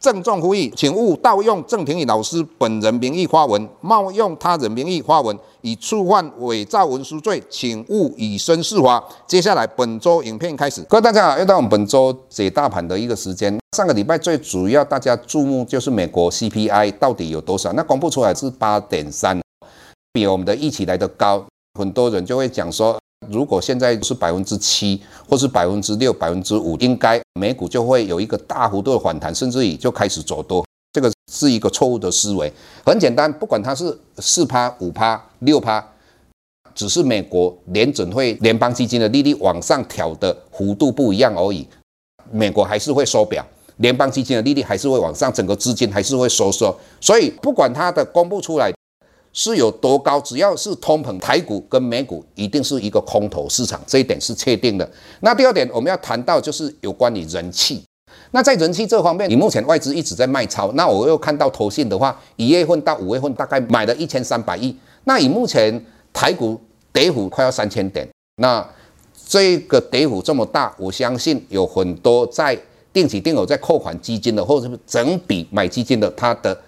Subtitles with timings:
[0.00, 9.02] 郑重呼吁，请勿盗用郑庭宇老师本人名义发文，冒用他人名义发文，以触犯伪造文书罪，请勿以身试法。
[9.26, 13.58] 接下来本周影片开始，各位大家好，又到我们本周解大盘的一个时间。
[13.76, 17.72] 上个礼拜最主要大家注目就是美国 CPI 到底有多少？
[17.72, 19.40] 那公布出来是八点三，
[20.12, 21.44] 比我们的预期来得高，
[21.78, 22.97] 很多人就会讲说。
[23.30, 30.64] 如果现在是百分之七，或是百分之六、百分之五，应该美股就会有一个大幅度的反弹，甚至于就开始走多。
[30.92, 32.50] 这个是一个错误的思维。
[32.84, 35.86] 很简单，不管它是四趴、五趴、六趴，
[36.74, 41.66] 只是美国联准会联邦基金的利率往上调的幅度不一样而已。
[42.30, 46.74] 美国还是会缩表，联邦基金的利率还是会往上，整个资金还是会收缩。
[47.00, 48.72] 所以不管它的公布出来。
[49.38, 50.20] 是有多高？
[50.20, 54.90] 只要是通膨，台股跟美股一定是一个空头市场，这一点是确定的。
[55.20, 57.80] 那第二点，我们要谈到就是有关于人气。
[58.32, 60.72] 那在人气这方面，你目前外资一直在卖超。
[60.72, 64.76] 那我又看到投信的话，一月份到五月份大概买了一千三百亿。
[65.04, 66.60] 那以目前台股
[66.92, 68.08] 跌幅快要三千点，
[68.42, 68.68] 那
[69.28, 72.58] 这个跌幅这么大，我相信有很多在
[72.92, 76.60] 定期定额在扣款基金的，或者是整笔买基金的，它的。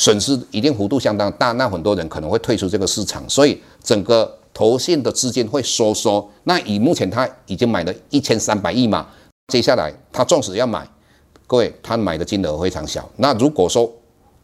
[0.00, 6.26] 损失一定幅度相当大，那很多人可能会退出这个市场，所以整个投信的资金会收缩。
[6.44, 9.06] 那以目前他已经买了一千三百亿嘛，
[9.48, 10.88] 接下来他纵使要买，
[11.46, 13.06] 各位他买的金额非常小。
[13.16, 13.92] 那如果说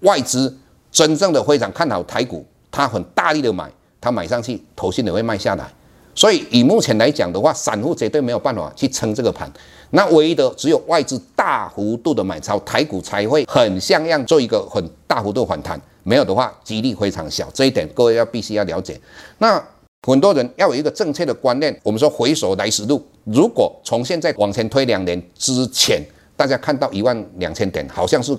[0.00, 0.52] 外资
[0.90, 3.70] 真正的非常看好台股，他很大力的买，
[4.00, 5.72] 他买上去，投信也会卖下来。
[6.14, 9.50] 所以以目前来讲的话，散户绝对没有办法去撑这个盘。
[9.90, 15.80] 那唯一的只有外资大幅度的买超，台股才会很像样做一个很大幅度反弹。
[16.02, 17.48] 没有的话，几率非常小。
[17.52, 19.00] 这一点各位要必须要了解。
[19.38, 19.62] 那
[20.06, 21.76] 很多人要有一个正确的观念。
[21.82, 26.00] 我们说回首来时路，如果从现在往前推两年之前，
[26.36, 28.36] 大家看到一万两千点，好像是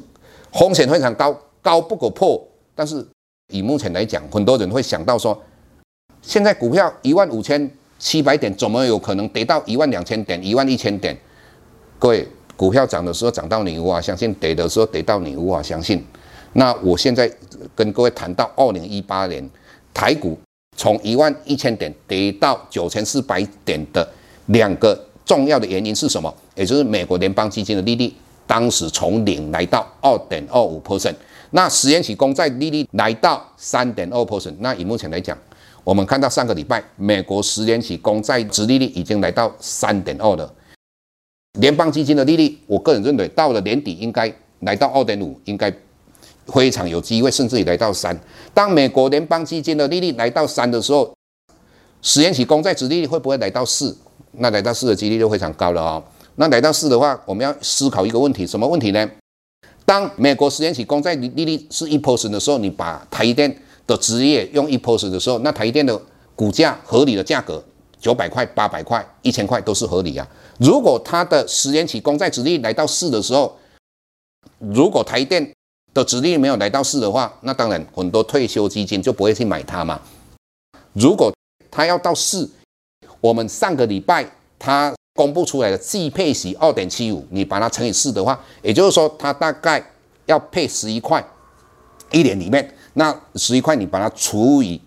[0.54, 2.42] 风险非常高，高不可破。
[2.76, 3.06] 但是
[3.52, 5.38] 以目前来讲，很多人会想到说。
[6.26, 7.70] 现在股票一万五千
[8.00, 11.16] 七百点，怎么有可能跌到一万两千点、一万一千点？
[12.00, 12.28] 各位，
[12.58, 16.04] 股票涨的时候涨到你无法相信，跌的时候跌到你无法相信。
[16.54, 17.32] 那我现在
[17.76, 19.48] 跟各位谈到二零一八年
[19.94, 20.38] 台股
[20.76, 24.08] 从一万一千点跌到九千四百点的
[24.48, 26.34] 两个重要的原因是什么？
[26.56, 28.12] 也就是美国联邦基金的利率
[28.48, 31.14] 当时从零来到二点二五 percent，
[31.52, 34.56] 那十年期公债利率来到三点二 percent。
[34.60, 35.38] 那以目前来讲，
[35.86, 40.52] 我们看到上个礼拜，美国十年期公债殖利率已经来到三点二了。
[41.60, 45.72] 联邦基金的利率，我个人认为到了年底应该来到二点五，应该
[46.48, 48.20] 非常有机会，甚至于来到三。
[48.52, 51.14] 当美国联邦基金的利率来到三的时候，
[52.02, 53.96] 十年期公债殖利率会不会来到四？
[54.32, 56.04] 那来到四的几率就非常高了哦。
[56.38, 59.08] 那来到四的话，我们要思考一个问题，什么问题呢？
[59.86, 63.56] 当美国十年期公债利率是一 percent 的时候，你把台电
[63.88, 66.00] 的职业用一 percent 的时候，那台电的
[66.36, 67.64] 股价合理的价格
[68.00, 70.28] 九百块、八百块、一千块都是合理啊。
[70.60, 73.58] 如果它的十年期公债值利率来到四的时候，
[74.60, 75.54] 如果台电
[75.94, 80.00] 的殖利率没有来到四的话，那当然很多退休基金就不会去买它嘛。
[80.94, 81.34] 如果
[81.70, 82.50] 它要到四，
[83.22, 84.26] 我们上个礼拜
[84.58, 89.84] 它公布出来的季配息二点七五，你把它乘以四的话，也就是说它大概
[90.26, 91.24] 要配十一块，
[92.12, 92.74] 一年里面。
[92.98, 94.82] 那十一块，你把它除以，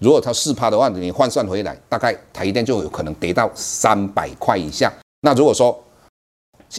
[0.00, 4.92] 如果它四趴的话，你换算回来，大概台积电就有可能跌到三百块以下。
[5.22, 5.82] 那如果说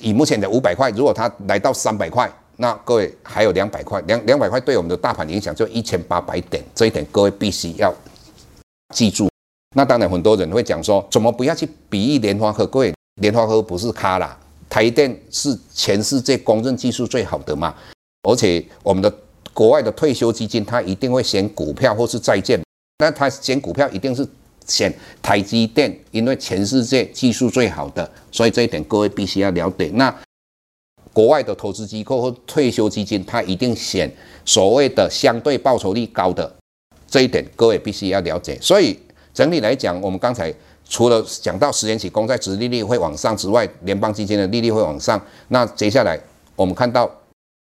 [0.04, 7.92] 以目前的五百块，如果它来到三百块，那各位还有两百块，两两百块对我们的大盘影响就一千八百点，这一点各位必须要
[8.94, 9.28] 记住。
[9.76, 12.64] 那当然很多人会讲说，怎么不要去比喻联发科？
[12.68, 14.38] 各位，联发科不是卡啦，
[14.70, 17.74] 台电是全世界公认技术最好的嘛，
[18.22, 19.12] 而且我们的。
[19.58, 22.62] 国外的退休基金，他一定会选股票或是债券，
[23.00, 24.24] 那他选股票一定是
[24.68, 29.90] 选台积电，因为全世界技术最好的，所以这一点各位必须要了解。
[29.96, 30.16] 那
[31.12, 34.08] 国外的投资机构或退休基金，他一定选
[34.46, 36.56] 所谓的相对报酬率高的，
[37.08, 38.60] 这一点各位必须要了解。
[38.62, 38.96] 所以
[39.34, 40.54] 整体来讲，我们刚才
[40.88, 45.20] 除了讲到十年期公债殖利率会往上之外，联邦基金的利率会往上。
[45.48, 46.20] 那接下来
[46.56, 47.10] 我们看到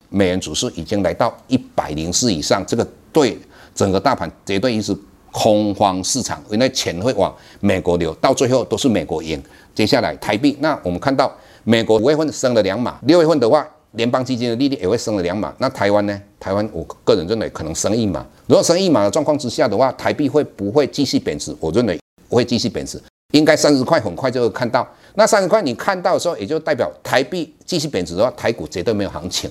[0.09, 3.37] 美元指数已经来到一百零四以上，这个对
[3.75, 4.95] 整个大盘绝对是
[5.31, 9.41] 空方市场，因为钱会往美国流，到最后都是美国赢。
[9.75, 11.31] 接下来台币，那我们看到
[11.63, 15.53] 美国五月份升了两码，六月份的话，联邦基金的利率也会升了两码。
[15.59, 16.21] 那台湾呢？
[16.39, 18.25] 台湾我个人认为可能升一码。
[18.47, 21.55] 如果升一码的状况之下的话，台币会不会继续贬值？
[21.59, 21.99] 我认为
[22.29, 22.99] 不会继续贬值，
[23.33, 24.87] 应该三十块很快就会看到。
[25.15, 29.49] 那三十块你看到的时候，也就代表台币继续贬值的话，台股绝对没有行情。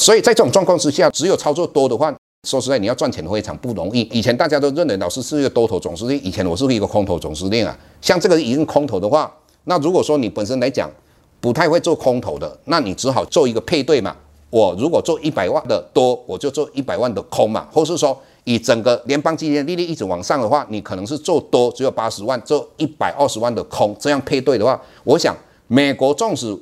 [0.00, 2.10] 所以在这种状况之下，只有操作多的话，
[2.48, 4.00] 说实在你要赚钱非常不容易。
[4.10, 7.78] 以前大家都认为老师是一个多头总司令，以前我是一个空头总司令啊。
[8.00, 9.30] 像这个已经空头的话，
[9.64, 10.90] 那如果说你本身来讲
[11.38, 14.16] 不太会做空头的，那你只好做一个配对嘛。
[14.48, 17.68] 我如果做一百万的多，我就做一百万的空嘛。
[17.70, 25.36] 或是说以整个联邦基金利率一直往上的话，你可能是做多只有八十万，做一百二十万的空，这样配对的话，我想
[25.66, 26.56] 美国纵使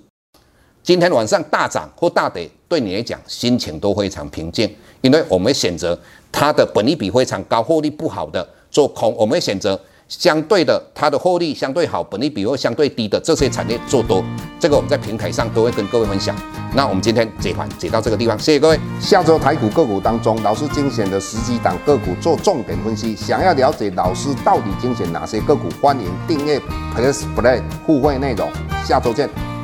[0.82, 5.98] 今天晚上大涨或大跌，对你来讲心情都非常平静，因为我们选择
[6.32, 9.78] 它的本利比非常高、获利不好的做空，我们选择。
[10.08, 14.24] 相对的，它的获利相对好，本利比会相对低的这些产业做多，
[14.58, 16.34] 这个我们在平台上都会跟各位分享。
[16.74, 18.80] 那我们今天解盘解到这个地方，谢谢各位。
[18.98, 23.14] 下周台股个股当中，老师精选的十几档个股做重点分析。
[23.14, 26.58] 想要了解老师到底精选哪些个股，欢迎订阅
[26.96, 28.50] Plus Play 互惠内容。
[28.86, 29.57] 下周见。